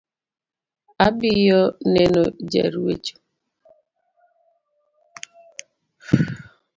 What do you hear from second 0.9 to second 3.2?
Abiyo neno ja ruecho